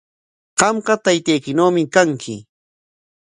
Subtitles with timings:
[0.59, 2.35] Qamqa taytaykinawmi kanki.